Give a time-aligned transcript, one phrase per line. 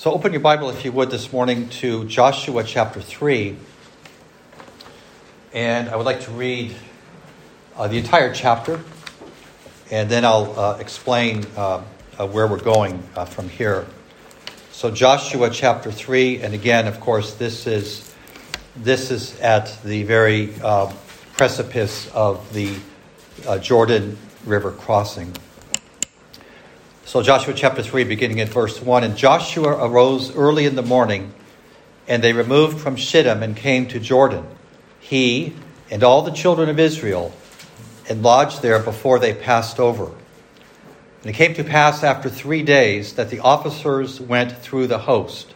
[0.00, 3.54] So open your Bible, if you would, this morning to Joshua chapter 3.
[5.52, 6.74] And I would like to read
[7.76, 8.80] uh, the entire chapter,
[9.90, 11.82] and then I'll uh, explain uh,
[12.18, 13.84] uh where we're going uh, from here.
[14.72, 18.10] So Joshua chapter 3, and again, of course, this is,
[18.76, 20.90] this is at the very uh,
[21.36, 22.74] precipice of the
[23.60, 25.36] Jordan River crossing.
[27.10, 31.34] So, Joshua chapter 3, beginning at verse 1 And Joshua arose early in the morning,
[32.06, 34.46] and they removed from Shittim and came to Jordan,
[35.00, 35.56] he
[35.90, 37.32] and all the children of Israel,
[38.08, 40.04] and lodged there before they passed over.
[40.04, 45.52] And it came to pass after three days that the officers went through the host.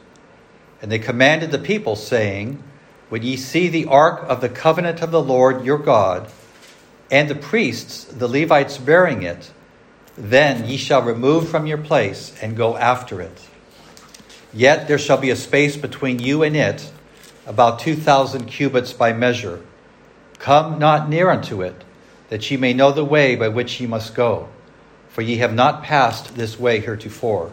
[0.82, 2.60] And they commanded the people, saying,
[3.10, 6.28] When ye see the ark of the covenant of the Lord your God,
[7.12, 9.52] and the priests, the Levites, bearing it,
[10.16, 13.48] then ye shall remove from your place and go after it.
[14.52, 16.90] Yet there shall be a space between you and it,
[17.46, 19.60] about two thousand cubits by measure.
[20.38, 21.84] Come not near unto it,
[22.28, 24.48] that ye may know the way by which ye must go,
[25.08, 27.52] for ye have not passed this way heretofore.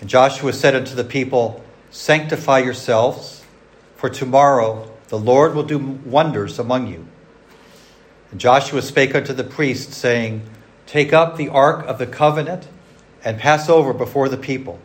[0.00, 3.44] And Joshua said unto the people, Sanctify yourselves,
[3.96, 7.06] for tomorrow the Lord will do wonders among you.
[8.30, 10.42] And Joshua spake unto the priests, saying,
[10.90, 12.66] Take up the ark of the covenant
[13.22, 14.80] and pass over before the people.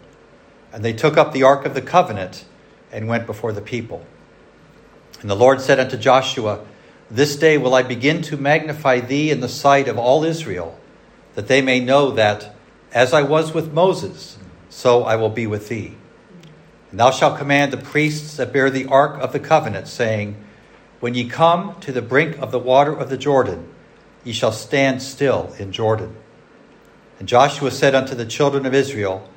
[0.72, 2.46] And they took up the ark of the covenant
[2.92, 4.06] and went before the people.
[5.22, 6.64] And the Lord said unto Joshua,
[7.10, 10.78] This day will I begin to magnify thee in the sight of all Israel,
[11.34, 12.54] that they may know that,
[12.94, 14.38] as I was with Moses,
[14.70, 15.96] so I will be with thee.
[16.92, 20.36] And thou shalt command the priests that bear the ark of the covenant, saying,
[21.00, 23.72] When ye come to the brink of the water of the Jordan,
[24.26, 26.14] ye shall stand still in Jordan.
[27.20, 29.30] And Joshua said unto the children of Israel,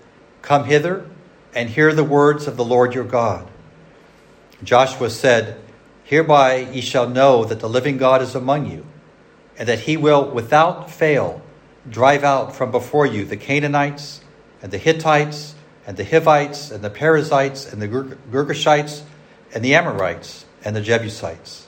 [0.43, 1.07] Come hither
[1.55, 3.49] and hear the words of the Lord your God.
[4.65, 5.61] Joshua said,
[6.03, 8.85] Hereby ye shall know that the living God is among you,
[9.57, 11.43] and that he will without fail
[11.89, 14.21] drive out from before you the Canaanites,
[14.63, 15.55] and the Hittites,
[15.87, 19.03] and the Hivites, and the Perizzites, and the Girgashites,
[19.55, 21.67] and the Amorites, and the Jebusites.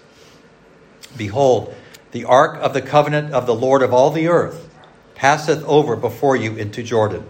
[1.16, 1.75] Behold,
[2.12, 4.69] the ark of the covenant of the Lord of all the earth
[5.15, 7.25] passeth over before you into Jordan.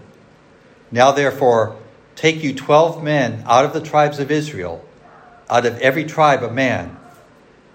[0.91, 1.77] Now therefore,
[2.15, 4.83] take you twelve men out of the tribes of Israel,
[5.49, 6.97] out of every tribe a man.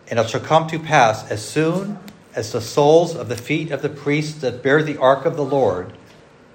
[0.09, 1.99] And it shall come to pass as soon
[2.35, 5.45] as the soles of the feet of the priests that bear the ark of the
[5.45, 5.93] Lord,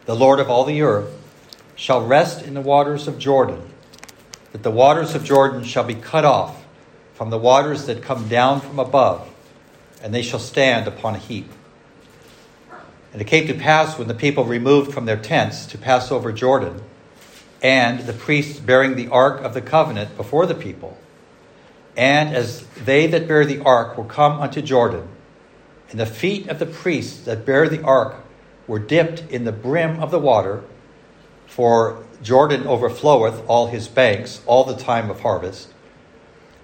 [0.06, 1.12] the Lord of all the earth,
[1.76, 3.62] shall rest in the waters of Jordan,
[4.52, 6.64] that the waters of Jordan shall be cut off
[7.14, 9.28] from the waters that come down from above
[10.02, 11.52] and they shall stand upon a heap.
[13.14, 16.32] And it came to pass when the people removed from their tents to pass over
[16.32, 16.82] Jordan,
[17.62, 20.98] and the priests bearing the ark of the covenant before the people,
[21.96, 25.08] and as they that bear the ark were come unto Jordan,
[25.90, 28.16] and the feet of the priests that bear the ark
[28.66, 30.64] were dipped in the brim of the water,
[31.48, 35.74] for Jordan overfloweth all his banks all the time of harvest,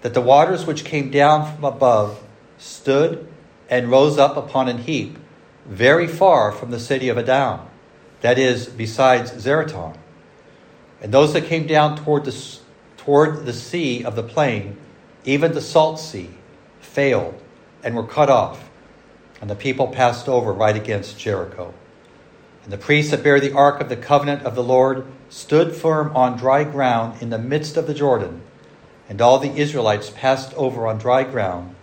[0.01, 2.23] that the waters which came down from above
[2.57, 3.26] stood
[3.69, 5.17] and rose up upon an heap
[5.65, 7.61] very far from the city of Adam,
[8.21, 9.97] that is, besides Zaretan.
[11.01, 12.57] And those that came down toward the,
[12.95, 14.77] toward the sea of the plain,
[15.25, 16.29] even the salt sea,
[16.79, 17.39] failed
[17.83, 18.69] and were cut off,
[19.41, 21.73] and the people passed over right against Jericho.
[22.63, 26.15] And the priests that bear the ark of the covenant of the Lord stood firm
[26.15, 28.41] on dry ground in the midst of the Jordan,
[29.09, 31.75] and all the Israelites passed over on dry ground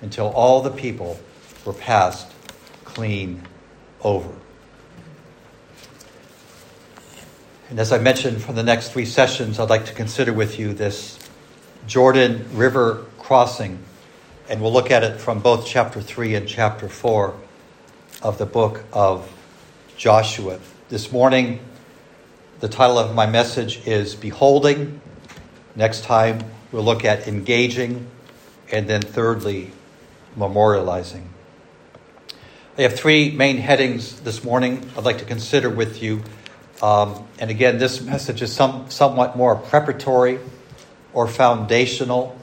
[0.00, 1.18] until all the people
[1.68, 2.32] were passed
[2.84, 3.42] clean
[4.00, 4.32] over.
[7.68, 10.72] And as I mentioned for the next three sessions, I'd like to consider with you
[10.72, 11.18] this
[11.86, 13.78] Jordan River crossing,
[14.48, 17.34] and we'll look at it from both chapter 3 and chapter 4
[18.22, 19.30] of the book of
[19.98, 20.60] Joshua.
[20.88, 21.60] This morning,
[22.60, 25.02] the title of my message is Beholding.
[25.76, 28.08] Next time, we'll look at Engaging,
[28.72, 29.70] and then thirdly,
[30.34, 31.24] memorializing.
[32.78, 36.22] I have three main headings this morning I'd like to consider with you.
[36.80, 40.38] Um, and again, this message is some, somewhat more preparatory
[41.12, 42.38] or foundational.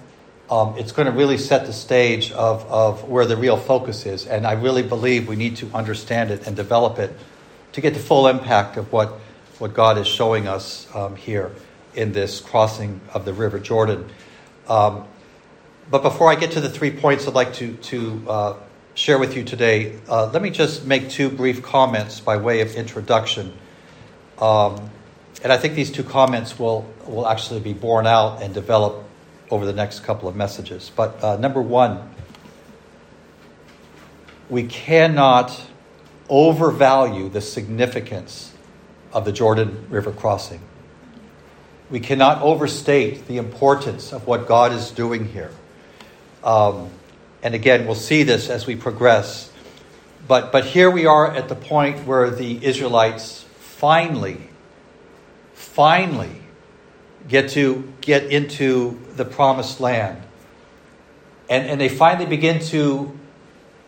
[0.50, 4.28] Um, it's going to really set the stage of, of where the real focus is.
[4.28, 7.18] And I really believe we need to understand it and develop it
[7.72, 9.14] to get the full impact of what,
[9.60, 11.54] what God is showing us um, here
[11.94, 14.10] in this crossing of the River Jordan.
[14.68, 15.06] Um,
[15.90, 18.54] but before I get to the three points I'd like to, to uh,
[18.96, 22.76] share with you today, uh, let me just make two brief comments by way of
[22.76, 23.54] introduction.
[24.40, 24.90] Um,
[25.44, 29.04] and I think these two comments will, will actually be borne out and develop
[29.52, 30.92] over the next couple of messages.
[30.96, 32.10] But uh, number one,
[34.50, 35.62] we cannot
[36.30, 38.54] overvalue the significance
[39.12, 40.62] of the Jordan River crossing.
[41.90, 45.52] We cannot overstate the importance of what God is doing here.
[46.44, 46.90] Um,
[47.46, 49.52] and again, we'll see this as we progress.
[50.28, 54.50] But, but here we are at the point where the Israelites finally,
[55.54, 56.42] finally
[57.28, 60.24] get to get into the promised land.
[61.48, 63.16] And, and they finally begin to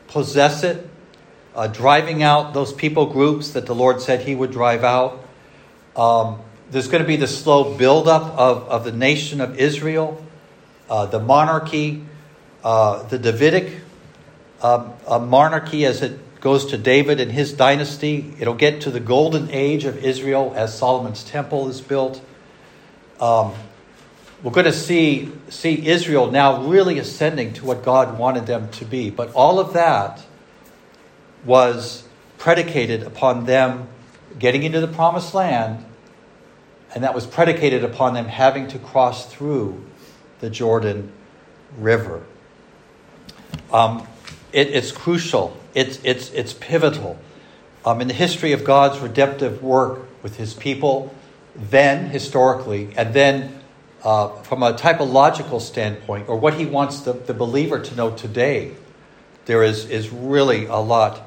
[0.07, 0.87] possess it,
[1.55, 5.25] uh, driving out those people groups that the Lord said He would drive out.
[5.95, 10.23] Um, there's going to be the slow buildup of, of the nation of Israel,
[10.91, 12.03] uh, the monarchy,
[12.67, 13.79] uh, the Davidic
[14.61, 14.89] uh,
[15.21, 18.33] monarchy as it goes to David and his dynasty.
[18.41, 22.21] It'll get to the golden age of Israel as Solomon's temple is built.
[23.21, 23.53] Um,
[24.43, 28.83] we're going to see, see Israel now really ascending to what God wanted them to
[28.83, 29.11] be.
[29.11, 30.25] But all of that
[31.45, 32.03] was
[32.37, 33.87] predicated upon them
[34.37, 35.85] getting into the promised land,
[36.93, 39.85] and that was predicated upon them having to cross through
[40.41, 41.13] the Jordan
[41.77, 42.23] River.
[43.71, 44.07] Um,
[44.53, 47.19] it, it's crucial, it's, it's, it's pivotal
[47.85, 51.13] um, in the history of God's redemptive work with his people,
[51.55, 53.59] then historically, and then
[54.03, 58.73] uh, from a typological standpoint, or what he wants the, the believer to know today,
[59.45, 61.21] there is, is really a lot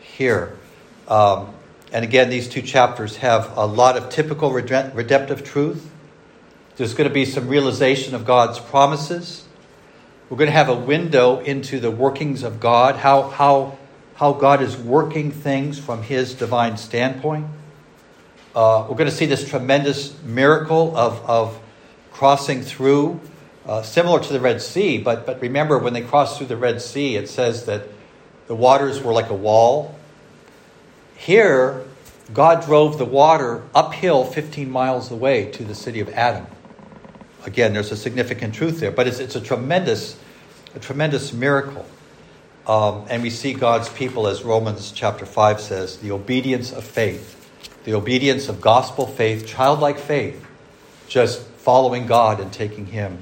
[0.00, 0.56] here.
[1.08, 1.54] Um,
[1.92, 5.90] and again, these two chapters have a lot of typical redemptive truth.
[6.76, 9.45] There's going to be some realization of God's promises.
[10.28, 13.78] We're going to have a window into the workings of God, how, how,
[14.16, 17.46] how God is working things from his divine standpoint.
[18.52, 21.60] Uh, we're going to see this tremendous miracle of, of
[22.10, 23.20] crossing through,
[23.66, 24.98] uh, similar to the Red Sea.
[24.98, 27.82] But, but remember, when they crossed through the Red Sea, it says that
[28.48, 29.96] the waters were like a wall.
[31.14, 31.84] Here,
[32.34, 36.48] God drove the water uphill 15 miles away to the city of Adam.
[37.46, 40.18] Again, there's a significant truth there, but it's, it's a tremendous,
[40.74, 41.86] a tremendous miracle.
[42.66, 47.48] Um, and we see God's people, as Romans chapter 5 says, the obedience of faith,
[47.84, 50.44] the obedience of gospel faith, childlike faith,
[51.06, 53.18] just following God and taking Him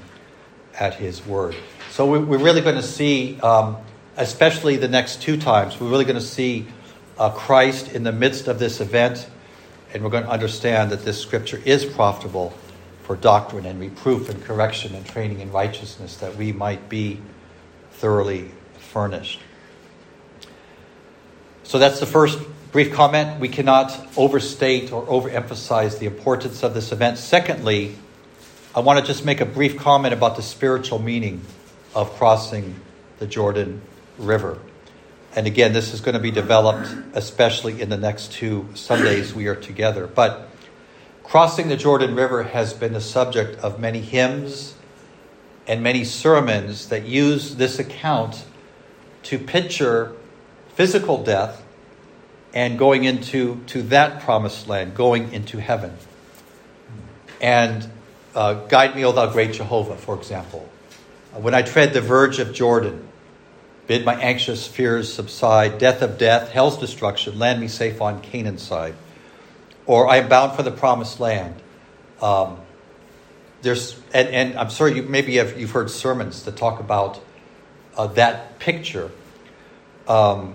[0.81, 1.55] at His word.
[1.91, 3.77] So we're really going to see, um,
[4.17, 6.67] especially the next two times, we're really going to see
[7.19, 9.29] uh, Christ in the midst of this event,
[9.93, 12.55] and we're going to understand that this scripture is profitable
[13.05, 17.21] for doctrine and reproof and correction and training in righteousness, that we might be
[17.93, 19.41] thoroughly furnished.
[21.63, 22.39] So that's the first
[22.73, 23.41] brief comment.
[23.41, 27.19] We cannot overstate or overemphasize the importance of this event.
[27.19, 27.95] Secondly,
[28.75, 31.43] I want to just make a brief comment about the spiritual meaning
[31.95, 32.81] of crossing
[33.19, 33.83] the Jordan
[34.19, 34.59] River.
[35.37, 39.47] And again, this is going to be developed, especially in the next two Sundays we
[39.47, 40.07] are together.
[40.07, 40.49] But
[41.25, 44.75] crossing the Jordan River has been the subject of many hymns
[45.67, 48.45] and many sermons that use this account
[49.25, 50.13] to picture
[50.75, 51.65] physical death
[52.53, 55.97] and going into to that promised land, going into heaven.
[57.41, 57.89] And
[58.35, 60.69] uh, Guide me, O thou great Jehovah, for example.
[61.33, 63.09] When I tread the verge of Jordan,
[63.87, 68.63] bid my anxious fears subside, death of death, hell's destruction, land me safe on Canaan's
[68.63, 68.95] side.
[69.87, 71.55] Or I am bound for the promised land.
[72.23, 72.59] Um,
[73.63, 77.21] there's, and, and, I'm sorry, you, maybe you've, you've heard sermons that talk about
[77.97, 79.11] uh, that picture.
[80.07, 80.55] Um,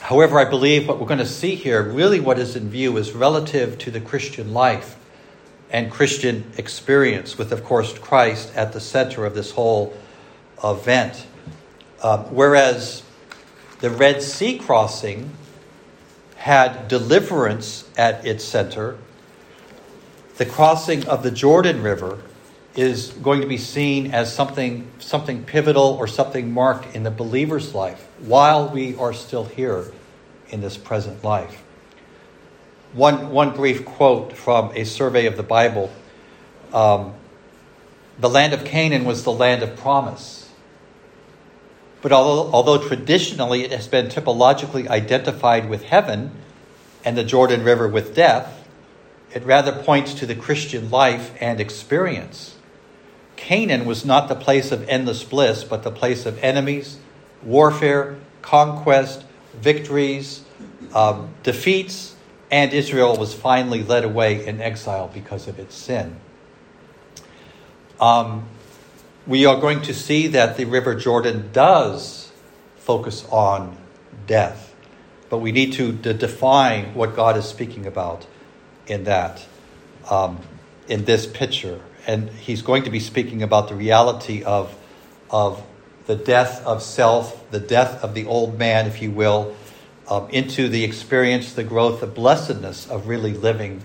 [0.00, 3.12] however, I believe what we're going to see here, really what is in view, is
[3.12, 4.96] relative to the Christian life
[5.70, 9.94] and Christian experience, with, of course, Christ at the center of this whole
[10.62, 11.26] event.
[12.02, 13.02] Um, whereas
[13.80, 15.30] the Red Sea crossing
[16.36, 18.96] had deliverance at its center,
[20.36, 22.20] the crossing of the Jordan River
[22.74, 27.74] is going to be seen as something, something pivotal or something marked in the believer's
[27.74, 29.90] life while we are still here
[30.50, 31.62] in this present life.
[32.92, 35.90] One, one brief quote from a survey of the Bible
[36.72, 37.14] um,
[38.18, 40.35] The land of Canaan was the land of promise.
[42.02, 46.30] But although, although traditionally it has been typologically identified with heaven
[47.04, 48.66] and the Jordan River with death,
[49.34, 52.56] it rather points to the Christian life and experience.
[53.36, 56.98] Canaan was not the place of endless bliss, but the place of enemies,
[57.42, 59.24] warfare, conquest,
[59.54, 60.42] victories,
[60.94, 62.14] um, defeats,
[62.50, 66.16] and Israel was finally led away in exile because of its sin.
[68.00, 68.48] Um,
[69.26, 72.30] we are going to see that the River Jordan does
[72.76, 73.76] focus on
[74.26, 74.74] death,
[75.28, 78.26] but we need to, define what God is speaking about
[78.86, 79.44] in that,
[80.08, 80.38] um,
[80.86, 81.80] in this picture.
[82.06, 84.76] And he's going to be speaking about the reality of,
[85.28, 85.64] of
[86.06, 89.56] the death of self, the death of the old man, if you will,
[90.08, 93.82] um, into the experience, the growth, the blessedness of really living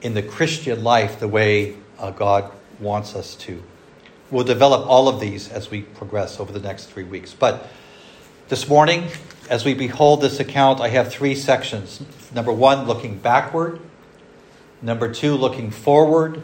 [0.00, 3.62] in the Christian life the way uh, God wants us to.
[4.32, 7.34] We'll develop all of these as we progress over the next three weeks.
[7.34, 7.68] But
[8.48, 9.08] this morning,
[9.50, 12.02] as we behold this account, I have three sections.
[12.34, 13.78] Number one, looking backward.
[14.80, 16.42] Number two, looking forward.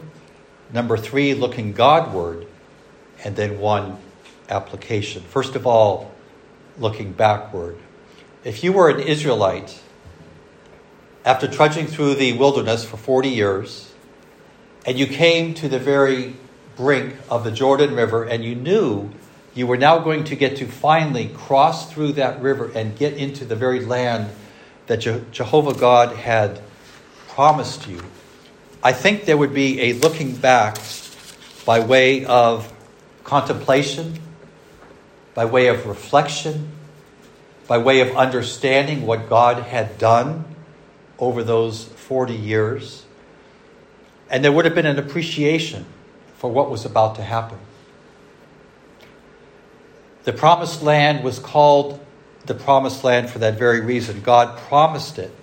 [0.71, 2.45] Number three, looking Godward.
[3.23, 3.97] And then one,
[4.49, 5.23] application.
[5.23, 6.11] First of all,
[6.77, 7.79] looking backward.
[8.43, 9.81] If you were an Israelite,
[11.25, 13.91] after trudging through the wilderness for 40 years,
[14.85, 16.35] and you came to the very
[16.79, 19.11] brink of the Jordan River, and you knew
[19.53, 23.43] you were now going to get to finally cross through that river and get into
[23.43, 24.29] the very land
[24.87, 26.61] that Je- Jehovah God had
[27.27, 28.01] promised you,
[28.81, 30.77] I think there would be a looking back
[31.65, 32.71] by way of
[33.25, 34.17] contemplation,
[35.33, 36.71] by way of reflection,
[37.67, 40.45] by way of understanding what God had done
[41.19, 43.03] over those 40 years.
[44.29, 45.85] And there would have been an appreciation
[46.39, 47.59] for what was about to happen.
[50.23, 52.03] The promised land was called
[52.45, 54.21] the promised land for that very reason.
[54.21, 55.35] God promised it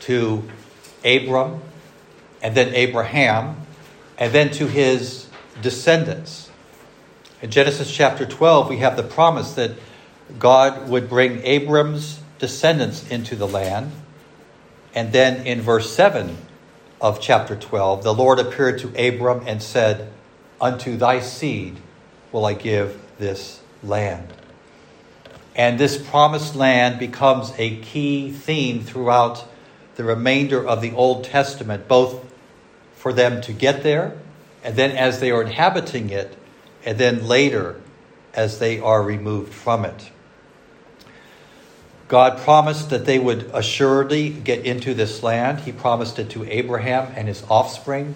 [0.00, 0.44] to
[1.04, 1.62] Abram
[2.42, 3.56] and then Abraham
[4.18, 5.26] and then to his
[5.62, 6.50] descendants.
[7.40, 9.72] In Genesis chapter 12, we have the promise that
[10.38, 13.90] God would bring Abram's descendants into the land.
[14.94, 16.36] And then in verse 7
[17.00, 20.12] of chapter 12, the Lord appeared to Abram and said,
[20.60, 21.76] Unto thy seed
[22.32, 24.32] will I give this land.
[25.54, 29.46] And this promised land becomes a key theme throughout
[29.96, 32.22] the remainder of the Old Testament, both
[32.94, 34.16] for them to get there,
[34.62, 36.36] and then as they are inhabiting it,
[36.84, 37.80] and then later
[38.34, 40.10] as they are removed from it.
[42.08, 45.60] God promised that they would assuredly get into this land.
[45.60, 48.14] He promised it to Abraham and his offspring.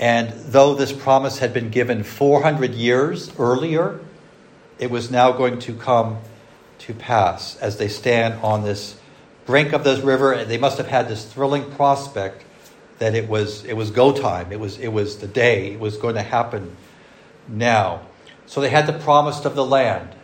[0.00, 4.00] And though this promise had been given 400 years earlier,
[4.78, 6.18] it was now going to come
[6.78, 8.98] to pass as they stand on this
[9.44, 10.32] brink of this river.
[10.32, 12.44] And they must have had this thrilling prospect
[12.98, 14.52] that it was, it was go time.
[14.52, 15.72] It was, it was the day.
[15.72, 16.74] It was going to happen
[17.46, 18.00] now.
[18.46, 20.14] So they had the promise of the land.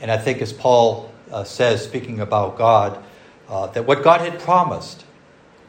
[0.00, 3.02] And I think as Paul uh, says, speaking about God,
[3.46, 5.01] uh, that what God had promised,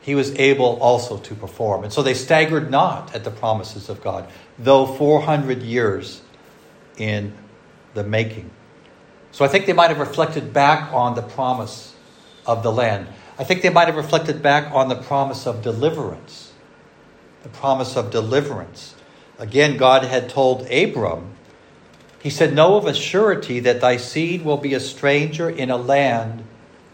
[0.03, 1.83] he was able also to perform.
[1.83, 4.29] And so they staggered not at the promises of God,
[4.59, 6.21] though 400 years
[6.97, 7.33] in
[7.93, 8.51] the making.
[9.31, 11.95] So I think they might have reflected back on the promise
[12.45, 13.07] of the land.
[13.39, 16.51] I think they might have reflected back on the promise of deliverance.
[17.41, 18.95] The promise of deliverance.
[19.39, 21.33] Again, God had told Abram
[22.23, 25.75] he said, Know of a surety that thy seed will be a stranger in a
[25.75, 26.45] land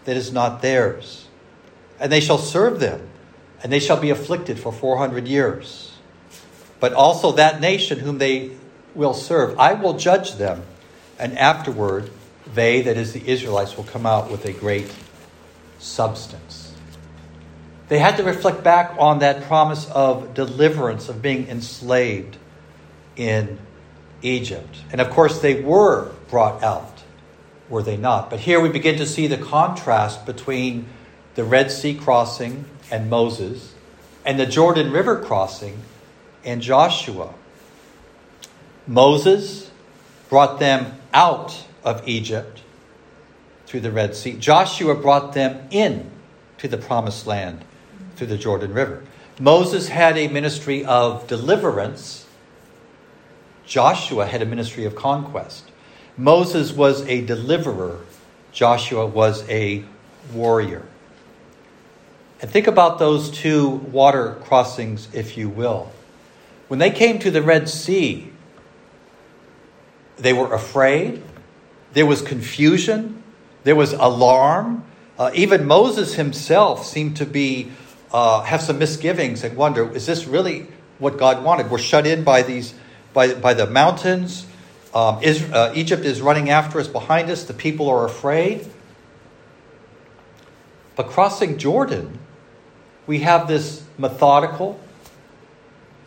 [0.06, 1.28] that is not theirs.
[2.00, 3.10] And they shall serve them,
[3.62, 5.98] and they shall be afflicted for 400 years.
[6.79, 8.51] But also that nation whom they
[8.96, 10.63] will serve, I will judge them,
[11.18, 12.10] and afterward
[12.53, 14.94] they, that is the Israelites, will come out with a great
[15.77, 16.74] substance.
[17.89, 22.38] They had to reflect back on that promise of deliverance, of being enslaved
[23.15, 23.60] in
[24.22, 24.84] Egypt.
[24.91, 27.03] And of course, they were brought out,
[27.68, 28.29] were they not?
[28.29, 30.88] But here we begin to see the contrast between
[31.39, 33.74] the Red Sea crossing and Moses
[34.25, 35.79] and the Jordan River crossing
[36.43, 37.34] and Joshua.
[38.86, 39.72] Moses
[40.27, 42.62] brought them out of Egypt
[43.65, 44.34] through the Red Sea.
[44.34, 46.12] Joshua brought them in
[46.58, 47.63] to the promised land
[48.17, 49.05] through the Jordan River.
[49.39, 52.25] Moses had a ministry of deliverance
[53.65, 55.72] Joshua had a ministry of conquest.
[56.17, 58.01] Moses was a deliverer,
[58.51, 59.86] Joshua was a
[60.34, 60.84] warrior.
[62.41, 65.91] And think about those two water crossings, if you will.
[66.69, 68.31] When they came to the Red Sea,
[70.17, 71.24] they were afraid,
[71.93, 73.24] there was confusion,
[73.63, 74.86] there was alarm.
[75.17, 77.72] Uh, even Moses himself seemed to be
[78.12, 80.67] uh, have some misgivings and wonder: Is this really
[80.98, 81.69] what God wanted?
[81.69, 82.74] We're shut in by these
[83.13, 84.46] by, by the mountains.
[84.93, 87.43] Um, is, uh, Egypt is running after us behind us.
[87.43, 88.67] The people are afraid.
[90.96, 92.19] But crossing Jordan,
[93.10, 94.80] we have this methodical,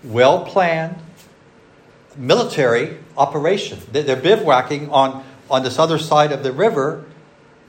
[0.04, 0.96] well planned
[2.14, 3.80] military operation.
[3.90, 7.04] They're bivouacking on, on this other side of the river,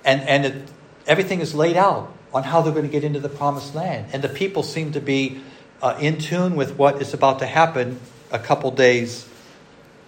[0.05, 0.69] and, and it,
[1.07, 4.05] everything is laid out on how they're going to get into the promised land.
[4.13, 5.41] And the people seem to be
[5.81, 7.99] uh, in tune with what is about to happen
[8.31, 9.27] a couple days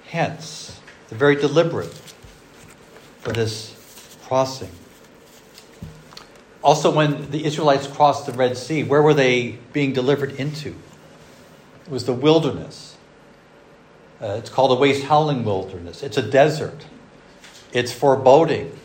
[0.06, 0.80] hence.
[1.10, 2.00] They're very deliberate
[3.22, 3.76] for this
[4.28, 4.70] crossing.
[6.66, 10.70] Also, when the Israelites crossed the Red Sea, where were they being delivered into?
[11.86, 12.98] It was the wilderness.
[14.20, 16.02] Uh, it's called a waste howling wilderness.
[16.02, 16.88] It's a desert.
[17.72, 18.76] It's foreboding.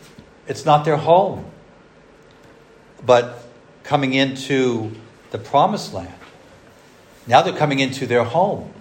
[0.47, 1.45] It's not their home.
[3.03, 3.43] But
[3.83, 4.91] coming into
[5.31, 6.13] the promised land,
[7.25, 8.71] now they're coming into their home.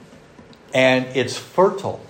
[0.74, 2.04] And it's fertile.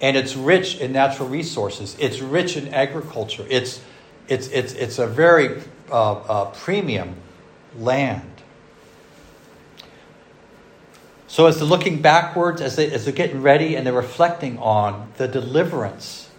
[0.00, 1.96] And it's rich in natural resources.
[1.98, 3.44] It's rich in agriculture.
[3.50, 3.80] It's,
[4.28, 7.16] it's, it's, it's a very uh, uh, premium
[7.76, 8.30] land.
[11.26, 15.12] So, as they're looking backwards, as, they, as they're getting ready and they're reflecting on
[15.18, 16.30] the deliverance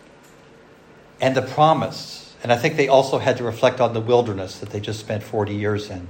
[1.22, 4.70] and the promise, and I think they also had to reflect on the wilderness that
[4.70, 6.08] they just spent 40 years in.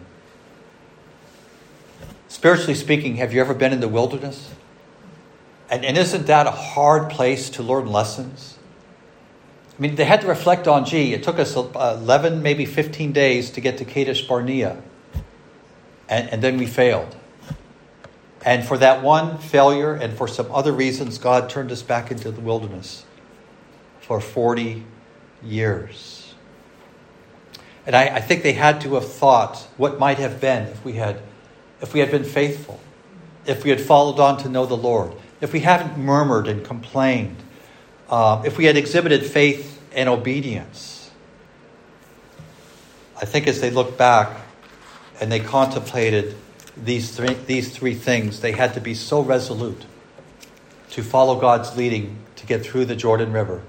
[2.27, 4.53] Spiritually speaking, have you ever been in the wilderness?
[5.69, 8.58] And, and isn't that a hard place to learn lessons?
[9.79, 13.13] I mean, they had to reflect on, gee, it took us uh, 11, maybe 15
[13.13, 14.83] days to get to Kadesh Barnea,
[16.09, 17.15] and, and then we failed.
[18.45, 22.29] And for that one failure and for some other reasons, God turned us back into
[22.29, 23.05] the wilderness
[24.01, 24.83] for 40
[25.41, 26.33] years.
[27.85, 30.93] And I, I, think they had to have thought what might have been if we
[30.93, 31.21] had,
[31.81, 32.81] if we had been faithful,
[33.45, 37.37] if we had followed on to know the Lord, if we hadn't murmured and complained,
[38.09, 41.11] uh, if we had exhibited faith and obedience.
[43.21, 44.39] I think as they look back
[45.19, 46.35] and they contemplated
[46.77, 49.85] these three, these three things, they had to be so resolute
[50.91, 53.61] to follow God's leading to get through the Jordan River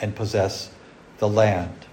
[0.00, 0.70] and possess
[1.18, 1.86] the land.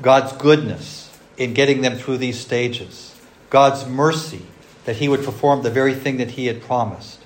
[0.00, 3.14] God's goodness in getting them through these stages,
[3.50, 4.46] God's mercy
[4.86, 7.25] that He would perform the very thing that He had promised.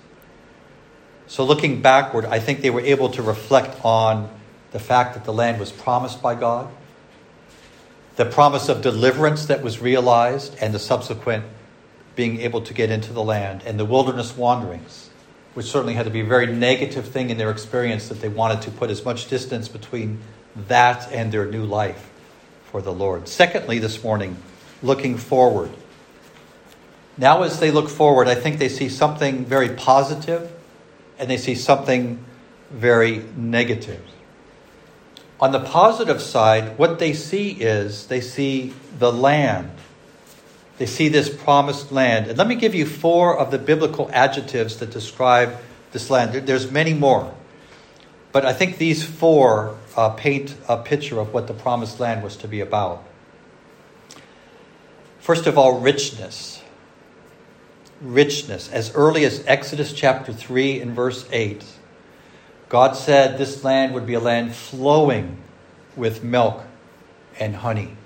[1.30, 4.28] So, looking backward, I think they were able to reflect on
[4.72, 6.68] the fact that the land was promised by God,
[8.16, 11.44] the promise of deliverance that was realized, and the subsequent
[12.16, 15.08] being able to get into the land, and the wilderness wanderings,
[15.54, 18.62] which certainly had to be a very negative thing in their experience that they wanted
[18.62, 20.18] to put as much distance between
[20.66, 22.10] that and their new life
[22.72, 23.28] for the Lord.
[23.28, 24.36] Secondly, this morning,
[24.82, 25.70] looking forward.
[27.16, 30.56] Now, as they look forward, I think they see something very positive
[31.20, 32.24] and they see something
[32.70, 34.02] very negative.
[35.38, 39.70] On the positive side, what they see is they see the land.
[40.78, 42.26] They see this promised land.
[42.26, 45.56] And let me give you four of the biblical adjectives that describe
[45.92, 46.33] this land.
[46.46, 47.35] There's many more.
[48.33, 52.37] But I think these four uh, paint a picture of what the promised land was
[52.38, 53.04] to be about.
[55.18, 56.60] First of all, richness
[58.00, 58.70] richness.
[58.70, 61.64] As early as Exodus chapter 3 and verse 8,
[62.68, 65.38] God said this land would be a land flowing
[65.96, 66.62] with milk
[67.38, 67.96] and honey.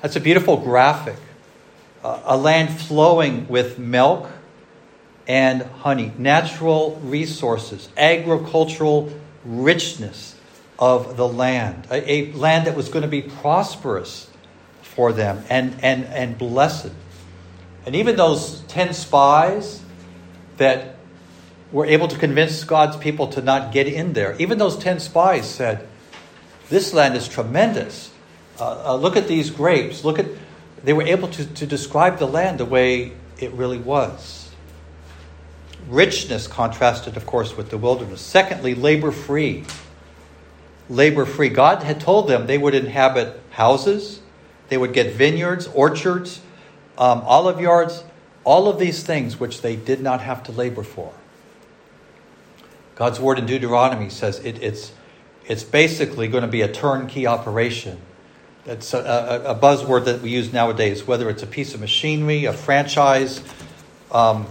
[0.00, 1.16] That's a beautiful graphic.
[2.02, 4.30] A land flowing with milk
[5.26, 9.12] and honey, natural resources, agricultural
[9.44, 10.36] richness
[10.78, 14.28] of the land, a, a land that was going to be prosperous
[14.82, 16.92] for them and, and, and blessed.
[17.86, 19.80] And even those 10 spies
[20.56, 20.96] that
[21.70, 25.48] were able to convince God's people to not get in there, even those 10 spies
[25.48, 25.86] said,
[26.68, 28.10] This land is tremendous.
[28.58, 30.04] Uh, uh, look at these grapes.
[30.04, 30.26] Look at,
[30.82, 34.50] they were able to, to describe the land the way it really was.
[35.88, 38.20] Richness contrasted, of course, with the wilderness.
[38.20, 39.64] Secondly, labor free.
[40.88, 41.48] Labor free.
[41.48, 44.20] God had told them they would inhabit houses,
[44.68, 46.40] they would get vineyards, orchards,
[46.98, 48.04] um, olive yards,
[48.44, 51.12] all of these things which they did not have to labor for.
[52.94, 54.92] God's word in Deuteronomy says it, it's,
[55.46, 58.00] it's basically going to be a turnkey operation.
[58.64, 62.46] It's a, a, a, buzzword that we use nowadays, whether it's a piece of machinery,
[62.46, 63.40] a franchise.
[64.10, 64.46] Um,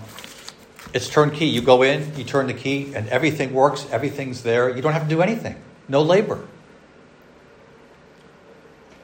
[0.93, 1.47] it's turnkey.
[1.47, 4.73] You go in, you turn the key, and everything works, everything's there.
[4.73, 5.55] You don't have to do anything,
[5.89, 6.47] no labor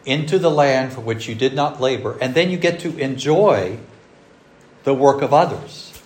[0.06, 3.78] into the land for which you did not labor, and then you get to enjoy
[4.84, 6.02] the work of others.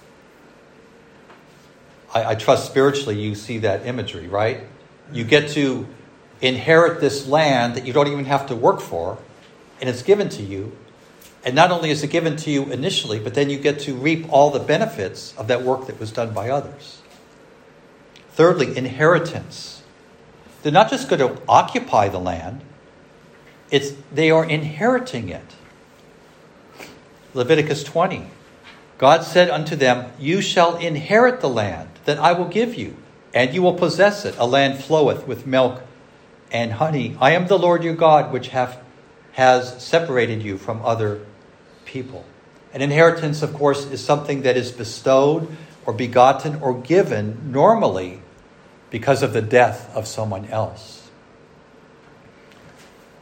[2.13, 4.61] I, I, trust spiritually you see that imagery, right?
[5.11, 5.87] You get to
[6.41, 9.17] inherit this land that you don't even have to work for,
[9.79, 10.75] and it's given to you,
[11.45, 14.25] And not only is it given to you initially, but then you get to reap
[14.33, 17.03] all the benefits of that work that was done by others.
[18.31, 19.83] Thirdly, inheritance.
[20.63, 22.61] They're not just going to occupy the land,
[23.71, 25.55] it's, they are inheriting it.
[27.33, 28.27] Leviticus 20.
[28.97, 32.95] God said unto them, You shall inherit the land that I will give you,
[33.33, 34.35] and you will possess it.
[34.37, 35.81] A land floweth with milk
[36.51, 37.17] and honey.
[37.19, 38.81] I am the Lord your God, which have,
[39.33, 41.25] has separated you from other
[41.83, 42.23] people.
[42.73, 45.47] An inheritance, of course, is something that is bestowed
[45.85, 48.21] or begotten or given normally
[48.89, 51.04] because of the death of someone else.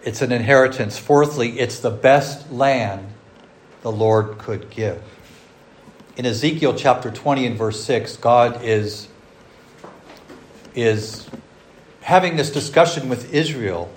[0.04, 0.98] It's an inheritance.
[0.98, 3.08] Fourthly, it's the best land
[3.84, 5.02] the Lord could give.
[6.18, 9.08] In Ezekiel chapter 20 and verse 6, God is,
[10.76, 11.30] is
[12.02, 13.90] having this discussion with Israel.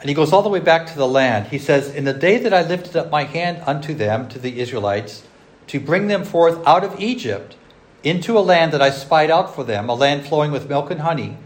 [0.00, 1.48] And he goes all the way back to the land.
[1.48, 4.60] He says, In the day that I lifted up my hand unto them, to the
[4.60, 5.24] Israelites,
[5.68, 7.54] to bring them forth out of Egypt
[8.02, 11.02] into a land that I spied out for them, a land flowing with milk and
[11.02, 11.36] honey,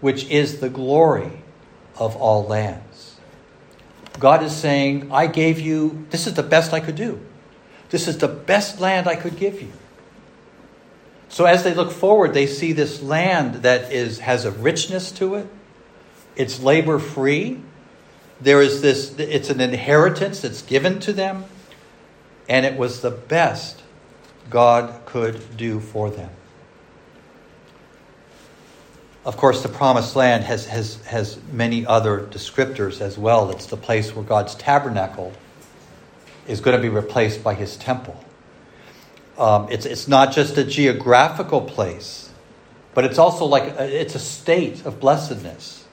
[0.00, 1.42] which is the glory
[1.96, 2.89] of all lands.
[4.18, 7.20] God is saying, I gave you, this is the best I could do.
[7.90, 9.72] This is the best land I could give you.
[11.28, 15.36] So as they look forward, they see this land that is, has a richness to
[15.36, 15.46] it.
[16.36, 17.60] It's labor free.
[18.40, 21.44] There is this, it's an inheritance that's given to them.
[22.48, 23.82] And it was the best
[24.48, 26.30] God could do for them.
[29.24, 33.50] Of course, the promised land has, has, has many other descriptors as well.
[33.50, 35.32] It's the place where God's tabernacle
[36.48, 38.22] is going to be replaced by his temple.
[39.36, 42.30] Um, it's, it's not just a geographical place,
[42.94, 45.86] but it's also like a, it's a state of blessedness.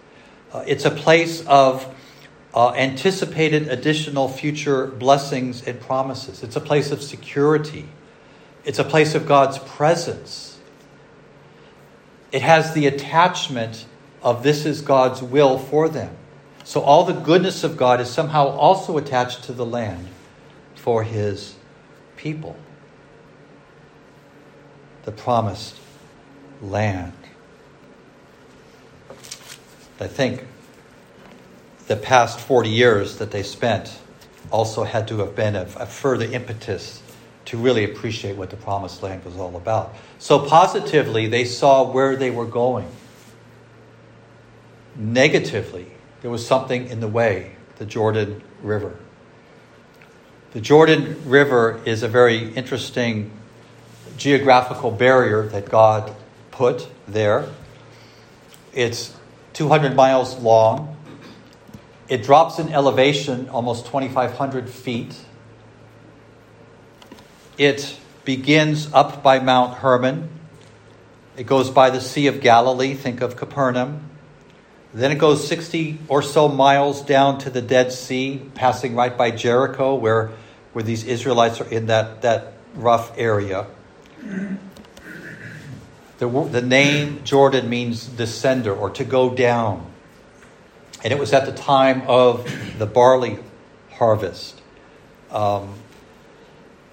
[0.54, 1.94] Uh, it's a place of
[2.54, 6.44] uh, anticipated additional future blessings and promises.
[6.44, 7.90] It's a place of security.
[8.64, 10.47] It's a place of God's presence.
[12.32, 13.86] It has the attachment
[14.22, 16.16] of this is God's will for them.
[16.64, 20.08] So all the goodness of God is somehow also attached to the land
[20.76, 21.56] for his
[22.18, 22.58] people
[25.08, 25.80] the promised
[26.62, 27.14] land.
[30.02, 30.46] I think
[31.88, 34.00] the past 40 years that they spent
[34.52, 37.02] also had to have been a, a, further impetus
[37.48, 39.96] to really appreciate what the promised land was all about.
[40.20, 42.90] So, positively, they saw where they were going.
[44.96, 45.88] Negatively,
[46.22, 48.98] there was something in the way the Jordan River.
[50.52, 53.32] The Jordan River is a very interesting
[54.18, 56.14] geographical barrier that God
[56.52, 57.48] put there.
[58.74, 59.16] It's
[59.54, 60.98] 200 miles long.
[62.10, 65.16] It drops in elevation almost 2,500 feet.
[67.58, 70.30] It begins up by Mount Hermon.
[71.36, 74.10] It goes by the Sea of Galilee, think of Capernaum.
[74.94, 79.32] Then it goes 60 or so miles down to the Dead Sea, passing right by
[79.32, 80.32] Jericho, where,
[80.74, 83.66] where these Israelites are in that, that rough area.
[86.20, 89.92] The, the name Jordan means descender or to go down.
[91.04, 93.40] And it was at the time of the barley
[93.92, 94.60] harvest.
[95.32, 95.74] Um,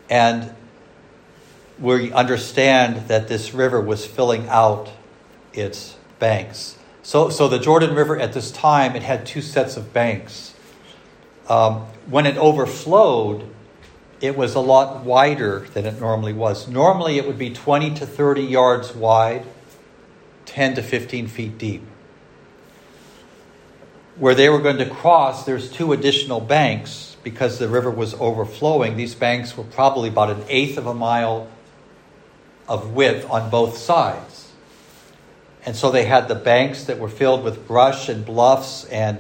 [0.09, 0.55] and
[1.79, 4.91] we understand that this river was filling out
[5.53, 6.79] its banks.
[7.03, 10.55] So, so the Jordan River at this time, it had two sets of banks.
[11.49, 13.49] Um, when it overflowed,
[14.21, 16.69] it was a lot wider than it normally was.
[16.69, 19.45] Normally, it would be 20 to 30 yards wide,
[20.47, 21.83] 10 to 15 feet deep.
[24.17, 28.97] Where they were going to cross, there's two additional banks because the river was overflowing.
[28.97, 31.49] These banks were probably about an eighth of a mile
[32.69, 34.53] of width on both sides.
[35.67, 39.19] And so they had the banks that were filled with brush and bluffs and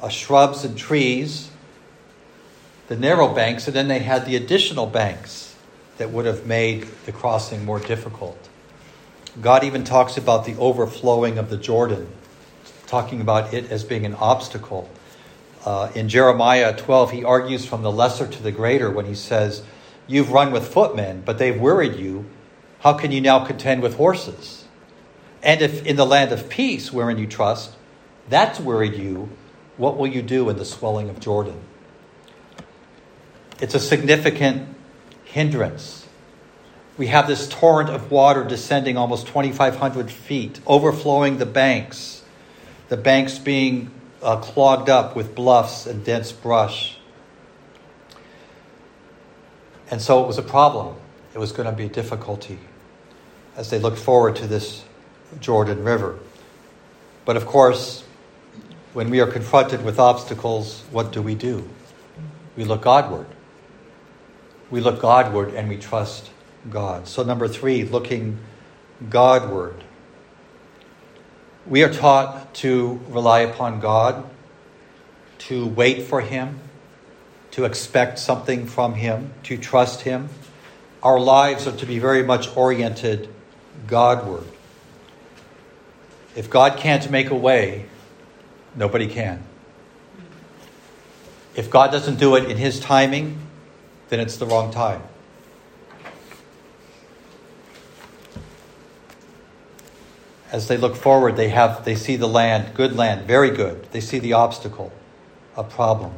[0.00, 1.50] uh, shrubs and trees
[2.92, 5.54] the narrow banks, and then they had the additional banks
[5.96, 8.50] that would have made the crossing more difficult.
[9.40, 12.06] God even talks about the overflowing of the Jordan,
[12.86, 14.90] talking about it as being an obstacle.
[15.64, 19.62] Uh, in Jeremiah 12, he argues from the lesser to the greater when he says,
[20.08, 22.26] You've run with footmen, but they've worried you.
[22.80, 24.64] How can you now contend with horses?
[25.42, 27.76] And if in the land of peace, wherein you trust,
[28.28, 29.28] that's worried you,
[29.76, 31.60] what will you do in the swelling of Jordan?
[33.60, 34.68] It's a significant
[35.24, 36.06] hindrance.
[36.98, 42.22] We have this torrent of water descending almost 2,500 feet, overflowing the banks,
[42.88, 43.90] the banks being
[44.22, 46.96] uh, clogged up with bluffs and dense brush.
[49.90, 50.96] And so it was a problem.
[51.34, 52.58] It was going to be a difficulty
[53.56, 54.84] as they looked forward to this
[55.40, 56.18] Jordan River.
[57.24, 58.04] But of course,
[58.92, 61.68] when we are confronted with obstacles, what do we do?
[62.56, 63.26] We look Godward.
[64.70, 66.30] We look Godward and we trust
[66.70, 67.08] God.
[67.08, 68.38] So, number three, looking
[69.08, 69.82] Godward.
[71.66, 74.28] We are taught to rely upon God,
[75.38, 76.58] to wait for Him,
[77.52, 80.28] to expect something from Him, to trust Him.
[81.02, 83.28] Our lives are to be very much oriented
[83.86, 84.44] Godward.
[86.34, 87.86] If God can't make a way,
[88.74, 89.44] nobody can.
[91.54, 93.38] If God doesn't do it in His timing,
[94.08, 95.02] then it's the wrong time.
[100.52, 103.84] As they look forward, they have they see the land, good land, very good.
[103.90, 104.92] They see the obstacle,
[105.56, 106.12] a problem.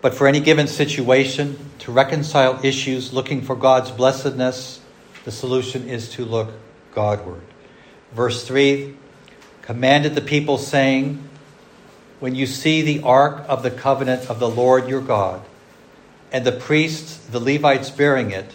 [0.00, 4.80] But for any given situation, to reconcile issues looking for God's blessedness,
[5.24, 6.50] the solution is to look
[6.94, 7.42] Godward.
[8.12, 8.96] Verse 3
[9.60, 11.22] commanded the people, saying,
[12.20, 15.42] When you see the ark of the covenant of the Lord your God,
[16.32, 18.50] and the priests, the Levites, bearing it,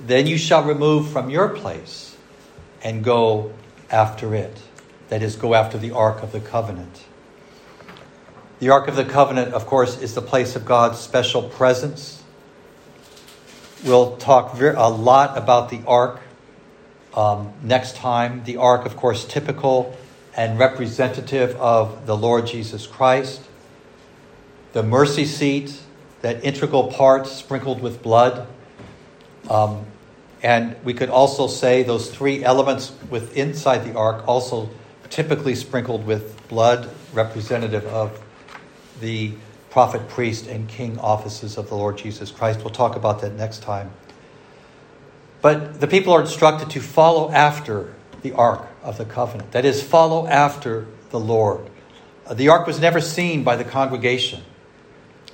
[0.00, 2.11] then you shall remove from your place
[2.82, 3.52] and go
[3.90, 4.58] after it.
[5.08, 7.04] That is, go after the ark of the covenant.
[8.58, 12.22] The ark of the covenant, of course, is the place of God's special presence.
[13.84, 16.20] We'll talk a lot about the ark
[17.14, 18.44] um, next time.
[18.44, 19.96] The ark, of course, typical
[20.36, 23.42] and representative of the Lord Jesus Christ.
[24.72, 25.78] The mercy seat,
[26.22, 28.46] that integral part sprinkled with blood.
[29.50, 29.86] Um,
[30.42, 34.68] and we could also say those three elements with inside the ark also
[35.08, 38.20] typically sprinkled with blood, representative of
[39.00, 39.32] the
[39.70, 42.60] prophet, priest, and king offices of the Lord Jesus Christ.
[42.60, 43.90] We'll talk about that next time.
[45.40, 49.52] But the people are instructed to follow after the ark of the covenant.
[49.52, 51.68] That is, follow after the Lord.
[52.30, 54.42] The ark was never seen by the congregation.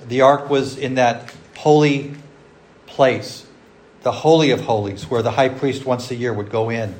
[0.07, 2.15] The ark was in that holy
[2.87, 3.45] place,
[4.01, 6.95] the Holy of Holies, where the high priest once a year would go in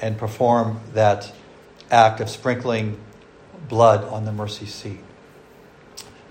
[0.00, 1.32] and perform that
[1.90, 2.98] act of sprinkling
[3.68, 5.00] blood on the mercy seat.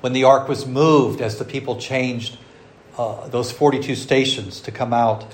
[0.01, 2.37] When the ark was moved, as the people changed
[2.97, 5.25] uh, those 42 stations to come out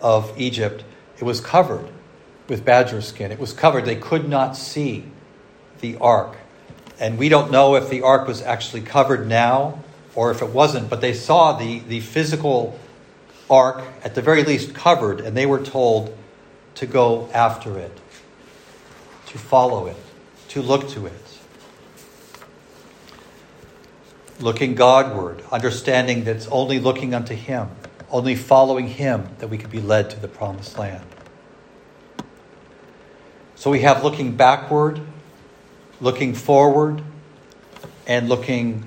[0.00, 0.84] of Egypt,
[1.18, 1.88] it was covered
[2.48, 3.32] with badger skin.
[3.32, 3.84] It was covered.
[3.84, 5.04] They could not see
[5.80, 6.36] the ark.
[6.98, 9.82] And we don't know if the ark was actually covered now
[10.14, 12.78] or if it wasn't, but they saw the, the physical
[13.48, 16.16] ark, at the very least, covered, and they were told
[16.76, 17.98] to go after it,
[19.26, 19.96] to follow it,
[20.48, 21.12] to look to it.
[24.38, 27.70] Looking Godward, understanding that it's only looking unto Him,
[28.10, 31.04] only following Him that we could be led to the promised land.
[33.54, 35.00] So we have looking backward,
[36.00, 37.02] looking forward,
[38.06, 38.86] and looking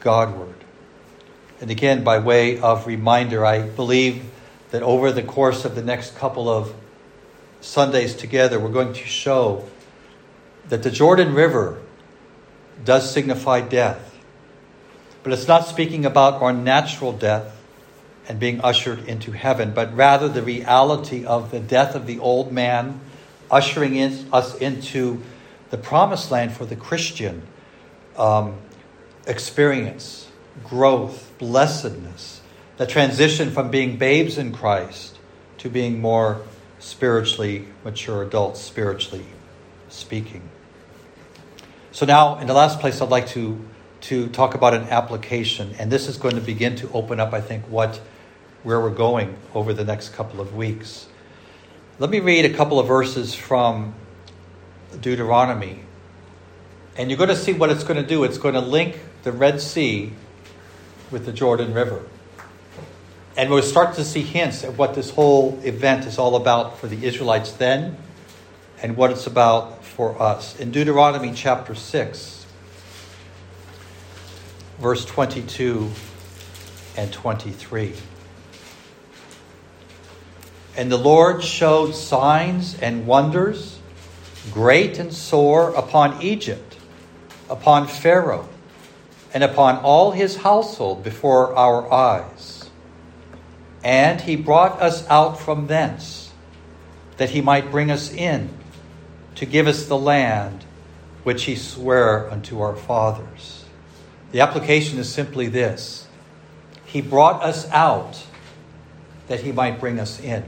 [0.00, 0.57] Godward.
[1.60, 4.30] And again, by way of reminder, I believe
[4.70, 6.74] that over the course of the next couple of
[7.60, 9.68] Sundays together, we're going to show
[10.68, 11.80] that the Jordan River
[12.84, 14.16] does signify death.
[15.22, 17.56] But it's not speaking about our natural death
[18.28, 22.52] and being ushered into heaven, but rather the reality of the death of the old
[22.52, 23.00] man,
[23.50, 25.22] ushering in, us into
[25.70, 27.42] the promised land for the Christian
[28.16, 28.56] um,
[29.26, 30.27] experience,
[30.64, 32.40] growth, blessedness,
[32.76, 35.18] the transition from being babes in Christ
[35.58, 36.42] to being more
[36.78, 39.26] spiritually mature adults, spiritually
[39.88, 40.48] speaking.
[41.90, 43.64] So, now, in the last place, I'd like to,
[44.02, 47.40] to talk about an application, and this is going to begin to open up, I
[47.40, 48.00] think, what
[48.62, 51.06] where we're going over the next couple of weeks.
[51.98, 53.94] Let me read a couple of verses from
[55.00, 55.80] Deuteronomy.
[56.96, 58.24] And you're going to see what it's going to do.
[58.24, 60.12] It's going to link the Red Sea
[61.10, 62.02] with the Jordan River.
[63.36, 66.88] And we'll start to see hints at what this whole event is all about for
[66.88, 67.96] the Israelites then
[68.82, 70.58] and what it's about for us.
[70.58, 72.46] In Deuteronomy chapter 6,
[74.78, 75.90] verse 22
[76.96, 77.94] and 23.
[80.76, 83.78] And the Lord showed signs and wonders,
[84.52, 86.76] great and sore, upon Egypt,
[87.50, 88.48] upon Pharaoh,
[89.38, 92.68] and upon all his household before our eyes.
[93.84, 96.32] And he brought us out from thence,
[97.18, 98.50] that he might bring us in,
[99.36, 100.64] to give us the land
[101.22, 103.64] which he sware unto our fathers.
[104.32, 106.08] The application is simply this
[106.84, 108.26] He brought us out
[109.28, 110.42] that he might bring us in.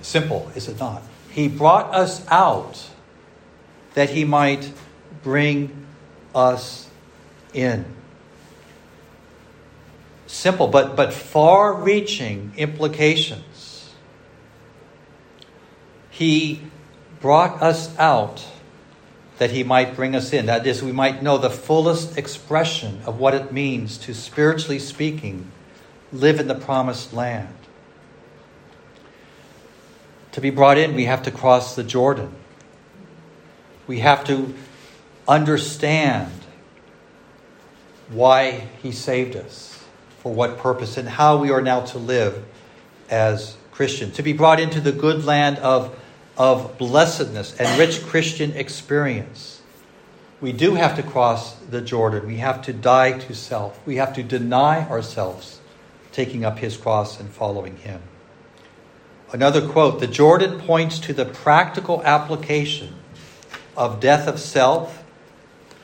[0.00, 1.00] Simple, is it not?
[1.30, 2.90] He brought us out
[3.94, 4.72] that he might
[5.22, 5.86] bring
[6.34, 6.88] us
[7.52, 7.84] in.
[10.26, 13.90] Simple, but, but far reaching implications.
[16.10, 16.62] He
[17.20, 18.46] brought us out
[19.38, 20.46] that he might bring us in.
[20.46, 25.50] That is, we might know the fullest expression of what it means to, spiritually speaking,
[26.12, 27.54] live in the promised land.
[30.32, 32.32] To be brought in, we have to cross the Jordan.
[33.86, 34.54] We have to
[35.26, 36.32] understand
[38.08, 39.82] why he saved us,
[40.18, 42.44] for what purpose, and how we are now to live
[43.08, 44.16] as Christians.
[44.16, 45.98] To be brought into the good land of
[46.36, 49.60] of blessedness and rich Christian experience.
[50.40, 52.26] We do have to cross the Jordan.
[52.26, 53.78] We have to die to self.
[53.86, 55.60] We have to deny ourselves,
[56.10, 58.02] taking up his cross and following him.
[59.32, 62.94] Another quote The Jordan points to the practical application
[63.76, 65.01] of death of self,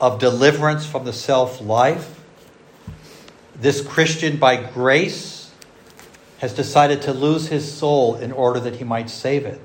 [0.01, 2.21] of deliverance from the self life.
[3.55, 5.51] This Christian, by grace,
[6.39, 9.61] has decided to lose his soul in order that he might save it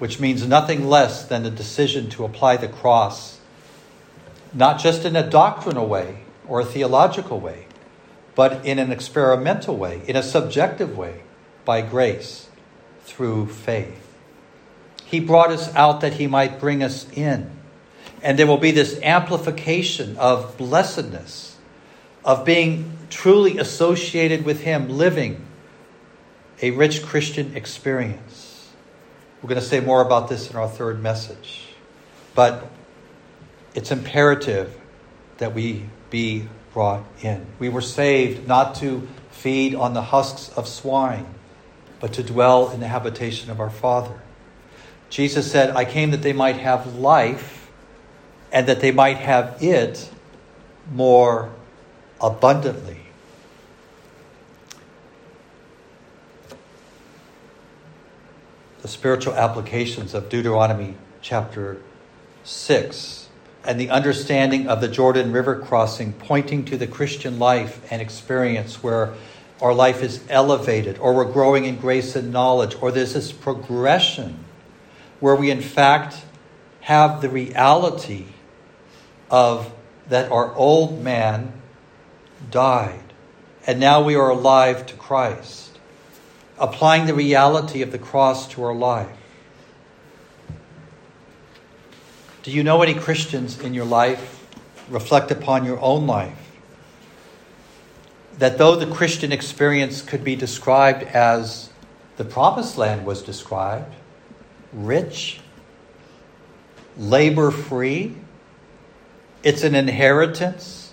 [0.00, 3.38] which means nothing less than the decision to apply the cross,
[4.54, 7.66] not just in a doctrinal way or a theological way,
[8.34, 11.22] but in an experimental way, in a subjective way,
[11.66, 12.48] by grace,
[13.02, 14.16] through faith.
[15.04, 17.50] He brought us out that he might bring us in.
[18.22, 21.56] And there will be this amplification of blessedness,
[22.24, 25.46] of being truly associated with him, living
[26.62, 28.68] a rich Christian experience.
[29.42, 31.68] We're going to say more about this in our third message.
[32.34, 32.70] But
[33.74, 34.76] it's imperative
[35.38, 37.46] that we be brought in.
[37.58, 41.26] We were saved not to feed on the husks of swine,
[41.98, 44.20] but to dwell in the habitation of our Father.
[45.08, 47.59] Jesus said, I came that they might have life
[48.52, 50.10] and that they might have it
[50.92, 51.50] more
[52.20, 53.00] abundantly.
[58.82, 61.80] the spiritual applications of Deuteronomy chapter
[62.44, 63.28] 6
[63.64, 68.82] and the understanding of the Jordan River crossing, pointing to the Christian life and experience
[68.82, 69.12] where
[69.60, 74.42] our life is elevated, or we're growing in grace and knowledge, or there's this progression
[75.20, 76.24] where we, in fact,
[76.80, 78.24] have the reality
[79.30, 79.72] of
[80.08, 81.52] that our old man
[82.50, 83.12] died,
[83.66, 85.70] and now we are alive to Christ
[86.60, 89.08] applying the reality of the cross to our life.
[92.42, 94.46] Do you know any Christians in your life?
[94.88, 96.36] Reflect upon your own life.
[98.38, 101.70] That though the Christian experience could be described as
[102.16, 103.94] the promised land was described
[104.72, 105.40] rich,
[106.96, 108.14] labor free,
[109.42, 110.92] it's an inheritance,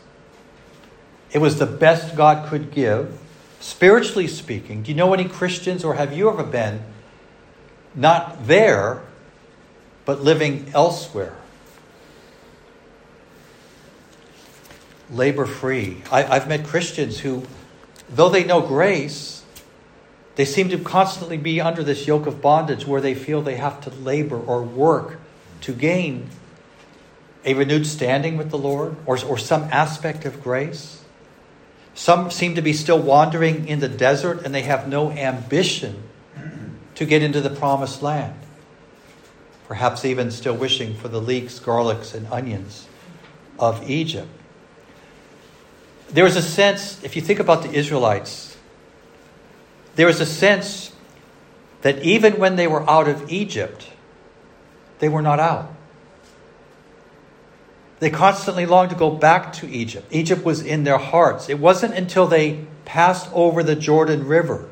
[1.31, 3.19] it was the best God could give
[3.59, 6.81] Spiritually speaking, do you know any Christians, or have you ever been
[7.95, 9.01] not there,
[10.05, 11.35] but living elsewhere?
[15.09, 16.03] Labor free.
[16.11, 17.43] I've met Christians who,
[18.09, 19.43] though they know grace,
[20.35, 23.81] they seem to constantly be under this yoke of bondage where they feel they have
[23.81, 25.19] to labor or work
[25.61, 26.29] to gain
[27.47, 31.03] a renewed standing with the Lord or, or some aspect of grace.
[31.95, 36.03] Some seem to be still wandering in the desert and they have no ambition
[36.95, 38.35] to get into the promised land.
[39.67, 42.87] Perhaps even still wishing for the leeks, garlics, and onions
[43.57, 44.27] of Egypt.
[46.09, 48.57] There is a sense, if you think about the Israelites,
[49.95, 50.91] there is a sense
[51.81, 53.89] that even when they were out of Egypt,
[54.99, 55.76] they were not out.
[57.99, 60.07] They constantly longed to go back to Egypt.
[60.11, 61.49] Egypt was in their hearts.
[61.49, 64.69] It wasn't until they passed over the Jordan River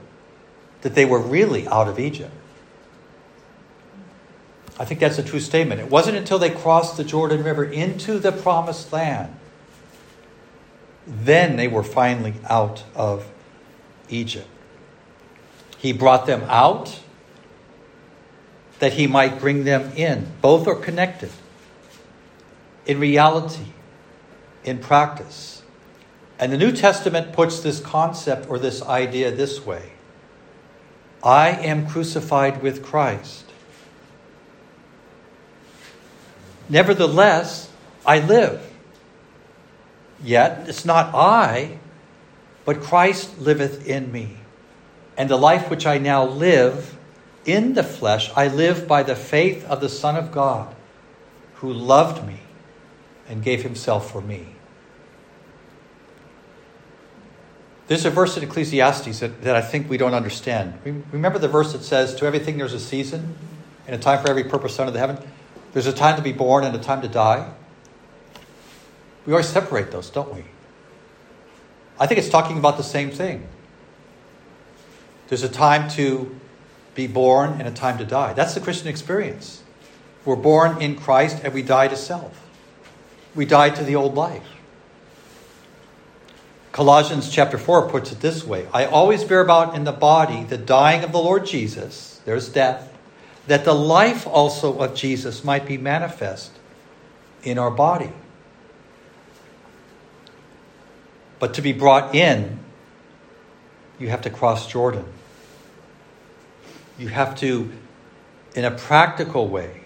[0.81, 2.31] that they were really out of Egypt.
[4.77, 5.81] I think that's a true statement.
[5.81, 9.35] It wasn't until they crossed the Jordan River into the promised land
[11.07, 13.29] then they were finally out of
[14.09, 14.47] Egypt.
[15.77, 16.99] He brought them out
[18.79, 20.27] that he might bring them in.
[20.41, 21.31] Both are connected
[22.85, 23.65] in reality,
[24.63, 25.63] in practice.
[26.37, 29.91] And the New Testament puts this concept or this idea this way
[31.23, 33.45] I am crucified with Christ.
[36.69, 37.69] Nevertheless,
[38.05, 38.61] I live.
[40.23, 41.77] Yet it's not I,
[42.63, 44.37] but Christ liveth in me.
[45.17, 46.97] And the life which I now live
[47.45, 50.75] in the flesh, I live by the faith of the Son of God,
[51.55, 52.39] who loved me
[53.27, 54.55] and gave himself for me.
[57.87, 61.03] There's a verse in Ecclesiastes that, that I think we don't understand.
[61.11, 63.35] Remember the verse that says, To everything there's a season
[63.85, 65.17] and a time for every purpose under the heaven?
[65.73, 67.51] There's a time to be born and a time to die.
[69.25, 70.45] We always separate those, don't we?
[71.99, 73.47] I think it's talking about the same thing.
[75.27, 76.35] There's a time to
[76.93, 78.33] be born and a time to die.
[78.33, 79.63] That's the Christian experience.
[80.23, 82.44] We're born in Christ and we die to self.
[83.35, 84.47] We die to the old life.
[86.71, 90.57] Colossians chapter 4 puts it this way I always bear about in the body the
[90.57, 92.91] dying of the Lord Jesus, there's death,
[93.47, 96.51] that the life also of Jesus might be manifest
[97.43, 98.11] in our body.
[101.39, 102.59] But to be brought in,
[103.99, 105.05] you have to cross Jordan.
[106.97, 107.71] You have to,
[108.55, 109.84] in a practical way,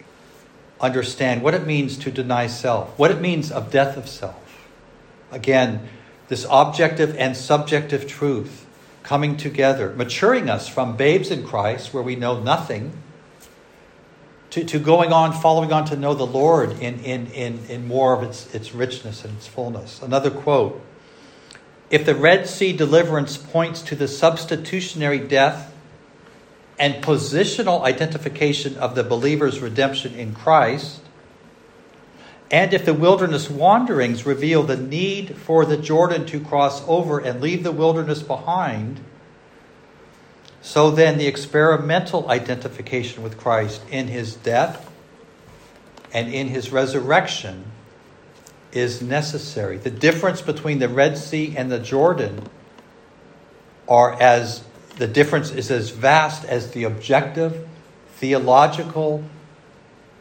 [0.81, 4.67] understand what it means to deny self, what it means of death of self.
[5.31, 5.87] Again,
[6.27, 8.65] this objective and subjective truth
[9.03, 12.93] coming together, maturing us from babes in Christ, where we know nothing,
[14.51, 18.13] to, to going on, following on to know the Lord in, in, in, in more
[18.13, 20.01] of its, its richness and its fullness.
[20.01, 20.81] Another quote
[21.89, 25.73] If the Red Sea deliverance points to the substitutionary death
[26.79, 31.01] and positional identification of the believer's redemption in Christ,
[32.49, 37.41] and if the wilderness wanderings reveal the need for the Jordan to cross over and
[37.41, 39.01] leave the wilderness behind,
[40.61, 44.91] so then the experimental identification with Christ in his death
[46.13, 47.65] and in his resurrection
[48.71, 49.77] is necessary.
[49.77, 52.47] The difference between the Red Sea and the Jordan
[53.87, 54.63] are as
[54.99, 57.65] the difference is as vast as the objective,
[58.17, 59.23] theological,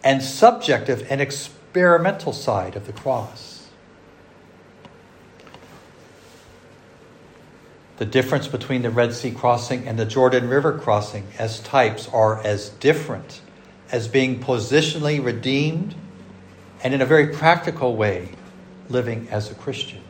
[0.05, 3.67] and subjective and experimental side of the cross.
[7.97, 12.41] The difference between the Red Sea crossing and the Jordan River crossing as types are
[12.45, 13.41] as different
[13.91, 15.97] as being positionally redeemed
[16.85, 18.29] and in a very practical way
[18.89, 20.03] living as a Christian.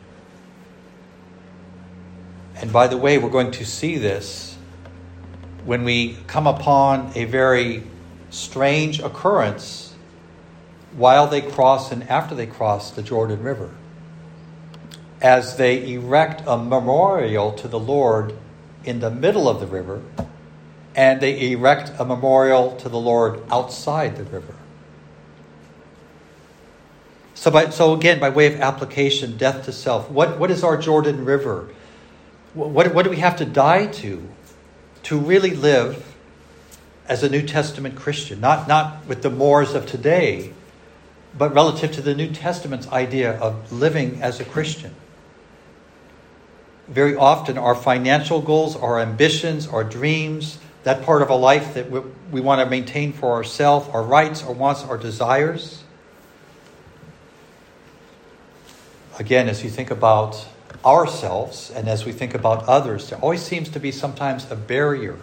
[2.55, 4.48] And by the way, we're going to see this
[5.69, 7.83] when we come upon a very
[8.31, 9.93] strange occurrence
[10.93, 13.69] while they cross and after they cross the Jordan River,
[15.21, 18.33] as they erect a memorial to the Lord
[18.83, 20.01] in the middle of the river,
[20.95, 24.55] and they erect a memorial to the Lord outside the river.
[27.35, 30.77] So, by, so again, by way of application, death to self, what, what is our
[30.77, 31.69] Jordan River?
[32.55, 34.27] What, what do we have to die to
[35.03, 36.15] to really live
[37.07, 38.39] as a New Testament Christian?
[38.39, 40.53] Not, not with the mores of today,
[41.37, 44.95] but relative to the New Testament's idea of living as a Christian.
[46.87, 51.91] Very often, our financial goals, our ambitions, our dreams, that part of a life that
[51.91, 51.99] we,
[52.31, 55.83] we want to maintain for ourselves, our rights, our wants, our desires.
[59.19, 60.47] Again, as you think about
[60.85, 65.17] ourselves and as we think about others, there always seems to be sometimes a barrier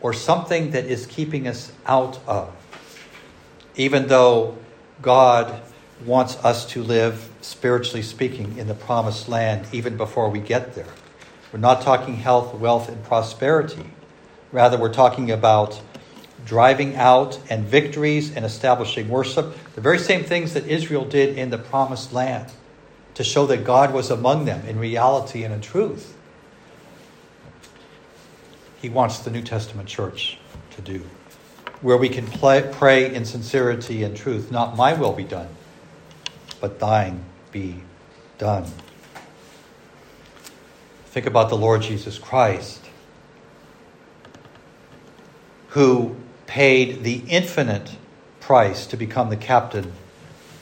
[0.00, 2.52] or something that is keeping us out of.
[3.76, 4.56] Even though
[5.02, 5.62] God
[6.04, 10.92] wants us to live, spiritually speaking, in the promised land even before we get there.
[11.52, 13.90] We're not talking health, wealth, and prosperity.
[14.52, 15.80] Rather, we're talking about
[16.44, 21.50] driving out and victories and establishing worship, the very same things that Israel did in
[21.50, 22.50] the promised land
[23.14, 26.16] to show that God was among them in reality and in truth.
[28.80, 30.38] He wants the New Testament church
[30.70, 31.04] to do
[31.80, 34.50] where we can pray in sincerity and truth.
[34.50, 35.48] Not my will be done,
[36.60, 37.80] but thine be
[38.38, 38.66] done.
[41.06, 42.84] Think about the Lord Jesus Christ,
[45.68, 47.96] who paid the infinite
[48.40, 49.92] price to become the captain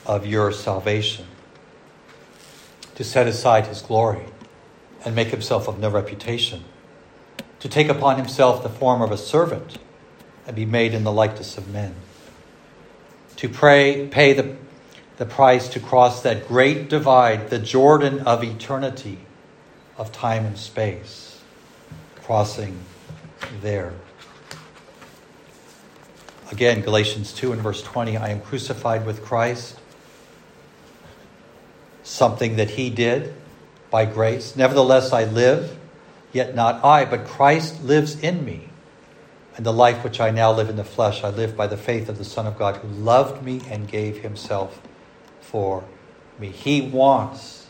[0.06, 1.26] of your salvation,
[2.98, 4.24] to set aside his glory
[5.04, 6.64] and make himself of no reputation,
[7.60, 9.78] to take upon himself the form of a servant
[10.48, 11.94] and be made in the likeness of men.
[13.36, 14.56] To pray, pay the,
[15.16, 19.20] the price to cross that great divide, the Jordan of eternity,
[19.96, 21.40] of time and space,
[22.24, 22.80] crossing
[23.60, 23.92] there.
[26.50, 29.77] Again, Galatians 2 and verse 20 I am crucified with Christ.
[32.08, 33.34] Something that he did
[33.90, 34.56] by grace.
[34.56, 35.76] Nevertheless, I live,
[36.32, 38.70] yet not I, but Christ lives in me.
[39.56, 42.08] And the life which I now live in the flesh, I live by the faith
[42.08, 44.80] of the Son of God who loved me and gave himself
[45.40, 45.84] for
[46.38, 46.48] me.
[46.48, 47.68] He wants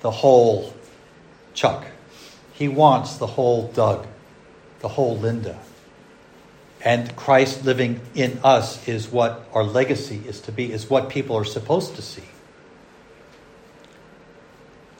[0.00, 0.74] the whole
[1.52, 1.86] Chuck.
[2.54, 4.06] He wants the whole Doug,
[4.80, 5.58] the whole Linda.
[6.84, 11.34] And Christ living in us is what our legacy is to be, is what people
[11.34, 12.24] are supposed to see.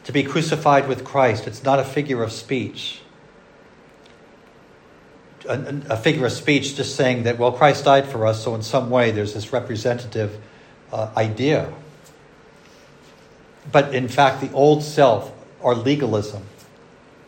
[0.05, 3.01] To be crucified with Christ, it's not a figure of speech.
[5.47, 8.63] A, a, figure of speech just saying that, well, Christ died for us, so in
[8.63, 10.41] some way there's this representative
[10.91, 11.71] uh, idea.
[13.71, 15.31] But in fact, the old self,
[15.63, 16.45] our legalism,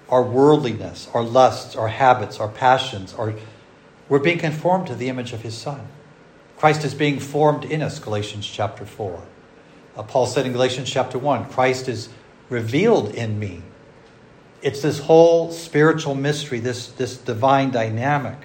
[0.09, 3.35] our worldliness, our lusts, our habits, our passions, our
[4.09, 5.89] we're being conformed to the image of his Son.
[6.59, 9.23] Christ is being formed in us, Galatians chapter 4.
[9.97, 12.09] Uh, Paul said in Galatians chapter 1 Christ is
[12.49, 13.63] revealed in me.
[14.63, 18.39] It's this whole spiritual mystery, this, this divine dynamic,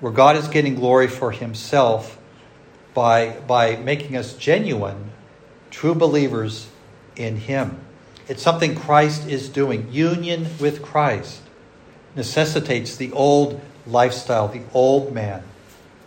[0.00, 2.18] where God is getting glory for himself
[2.94, 5.10] by, by making us genuine,
[5.70, 6.68] true believers
[7.16, 7.78] in him.
[8.28, 9.92] It's something Christ is doing.
[9.92, 11.42] Union with Christ
[12.16, 15.42] necessitates the old lifestyle, the old man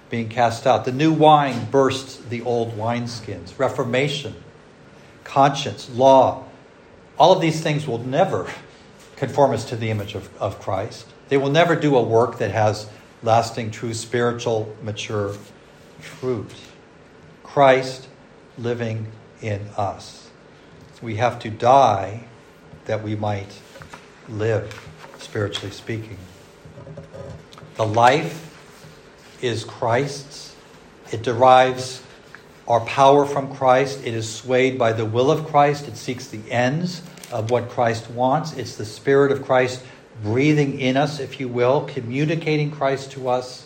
[0.10, 0.86] being cast out.
[0.86, 3.58] The new wine bursts the old wineskins.
[3.58, 4.36] Reformation,
[5.24, 6.46] conscience, law,
[7.18, 8.50] all of these things will never
[9.16, 11.08] conform us to the image of, of Christ.
[11.30, 12.90] They will never do a work that has
[13.24, 15.36] lasting, true, spiritual, mature
[16.00, 16.52] fruit.
[17.44, 18.08] Christ
[18.58, 19.08] living
[19.42, 20.30] in us.
[21.02, 22.26] We have to die
[22.86, 23.60] that we might
[24.28, 26.18] live, spiritually speaking.
[27.76, 28.48] The life
[29.42, 30.56] is Christ's.
[31.12, 32.04] It derives
[32.68, 34.02] our power from Christ.
[34.06, 35.88] It is swayed by the will of Christ.
[35.88, 37.02] It seeks the ends
[37.32, 38.54] of what Christ wants.
[38.54, 39.84] It's the Spirit of Christ
[40.22, 43.66] breathing in us, if you will, communicating Christ to us.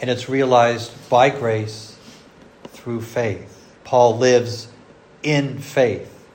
[0.00, 1.96] And it's realized by grace
[2.68, 3.56] through faith.
[3.84, 4.68] Paul lives
[5.22, 6.26] in faith,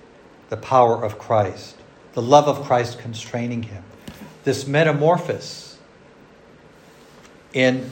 [0.50, 1.76] the power of Christ,
[2.14, 3.84] the love of Christ constraining him.
[4.44, 5.65] This metamorphosis
[7.56, 7.90] in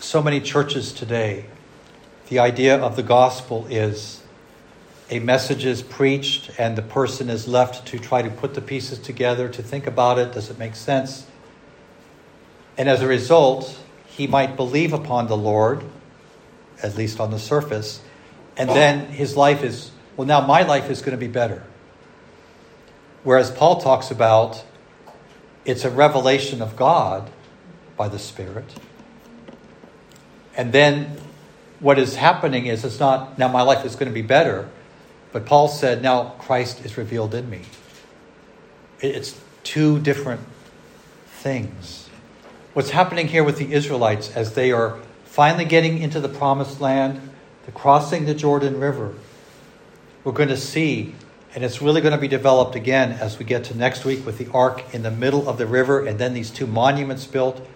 [0.00, 1.46] so many churches today,
[2.28, 4.20] the idea of the gospel is
[5.08, 8.98] a message is preached and the person is left to try to put the pieces
[8.98, 10.32] together, to think about it.
[10.32, 11.24] Does it make sense?
[12.76, 15.84] And as a result, he might believe upon the Lord,
[16.82, 18.00] at least on the surface,
[18.56, 21.62] and then his life is, well, now my life is going to be better.
[23.22, 24.64] Whereas Paul talks about
[25.64, 27.30] it's a revelation of God
[27.96, 28.74] by the Spirit
[30.56, 31.18] and then
[31.80, 34.68] what is happening is it's not, now my life is going to be better,
[35.32, 37.62] but Paul said, now Christ is revealed in me.
[39.00, 40.40] It's two different
[41.26, 42.08] things.
[42.72, 47.30] What's happening here with the Israelites as they are finally getting into the promised land,
[47.66, 49.14] the crossing the Jordan River,
[50.24, 51.14] we're going to see,
[51.54, 54.38] and it's really going to be developed again as we get to next week with
[54.38, 57.66] the ark in the middle of the river and then these two monuments built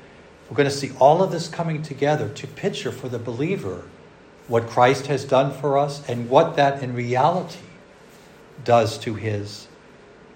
[0.51, 3.85] we're going to see all of this coming together to picture for the believer
[4.49, 7.61] what Christ has done for us and what that in reality
[8.65, 9.69] does to his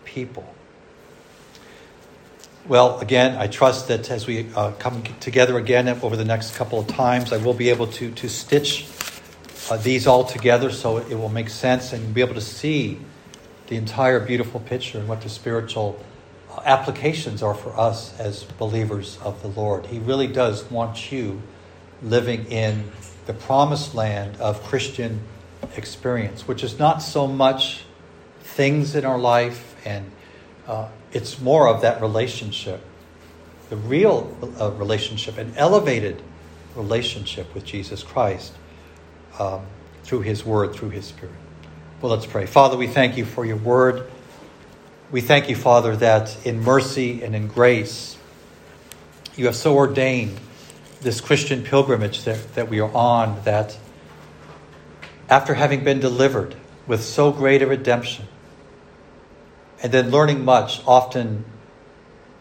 [0.04, 0.54] people.
[2.68, 6.78] Well, again, I trust that as we uh, come together again over the next couple
[6.78, 8.86] of times, I will be able to, to stitch
[9.68, 13.00] uh, these all together so it will make sense and be able to see
[13.66, 15.98] the entire beautiful picture and what the spiritual
[16.64, 19.86] applications are for us as believers of the Lord.
[19.86, 21.42] He really does want you
[22.02, 22.90] living in
[23.26, 25.20] the promised land of Christian
[25.76, 27.84] experience, which is not so much
[28.40, 30.10] things in our life, and
[30.66, 32.80] uh, it's more of that relationship,
[33.70, 36.22] the real uh, relationship, an elevated
[36.76, 38.52] relationship with Jesus Christ
[39.38, 39.64] um,
[40.02, 41.34] through His Word, through His Spirit.
[42.00, 42.46] Well, let's pray.
[42.46, 44.10] Father, we thank you for your Word.
[45.14, 48.18] We thank you, Father, that in mercy and in grace,
[49.36, 50.40] you have so ordained
[51.02, 53.78] this Christian pilgrimage that, that we are on, that
[55.28, 56.56] after having been delivered
[56.88, 58.26] with so great a redemption,
[59.84, 61.44] and then learning much, often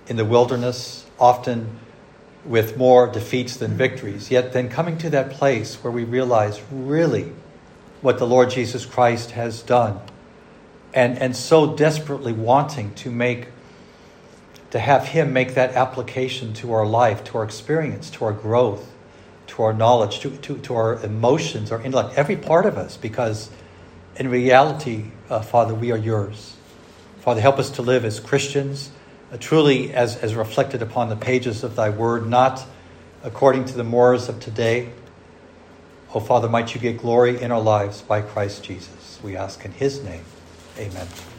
[0.08, 1.80] in the wilderness, often
[2.44, 7.34] with more defeats than victories, yet then coming to that place where we realize really
[8.02, 10.02] what the Lord Jesus Christ has done
[10.94, 13.48] and, and so desperately wanting to make
[14.72, 18.94] to have him make that application to our life to our experience to our growth
[19.54, 23.50] to our knowledge, to, to, to our emotions, our intellect, every part of us, because
[24.16, 26.56] in reality, uh, Father, we are yours.
[27.20, 28.92] Father, help us to live as Christians,
[29.32, 32.66] uh, truly as, as reflected upon the pages of thy word, not
[33.24, 34.92] according to the mores of today.
[36.14, 39.20] Oh, Father, might you get glory in our lives by Christ Jesus.
[39.24, 40.26] We ask in his name.
[40.80, 41.33] Amen.